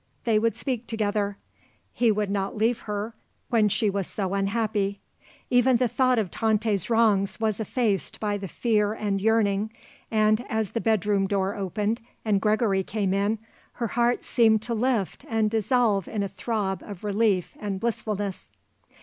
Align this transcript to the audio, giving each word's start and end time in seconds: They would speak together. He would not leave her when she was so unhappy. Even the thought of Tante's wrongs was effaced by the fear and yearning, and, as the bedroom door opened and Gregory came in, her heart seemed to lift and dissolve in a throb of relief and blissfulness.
They 0.23 0.39
would 0.39 0.57
speak 0.57 0.87
together. 0.87 1.37
He 1.93 2.11
would 2.11 2.31
not 2.31 2.55
leave 2.57 2.79
her 2.89 3.13
when 3.51 3.69
she 3.69 3.87
was 3.87 4.07
so 4.07 4.33
unhappy. 4.33 4.99
Even 5.51 5.77
the 5.77 5.87
thought 5.87 6.17
of 6.17 6.31
Tante's 6.31 6.89
wrongs 6.89 7.39
was 7.39 7.59
effaced 7.59 8.19
by 8.19 8.37
the 8.39 8.47
fear 8.47 8.93
and 8.93 9.21
yearning, 9.21 9.71
and, 10.09 10.43
as 10.49 10.71
the 10.71 10.81
bedroom 10.81 11.27
door 11.27 11.53
opened 11.55 12.01
and 12.25 12.41
Gregory 12.41 12.81
came 12.83 13.13
in, 13.13 13.37
her 13.73 13.89
heart 13.89 14.23
seemed 14.23 14.63
to 14.63 14.73
lift 14.73 15.23
and 15.29 15.51
dissolve 15.51 16.07
in 16.07 16.23
a 16.23 16.29
throb 16.29 16.81
of 16.81 17.03
relief 17.03 17.55
and 17.59 17.79
blissfulness. 17.79 18.49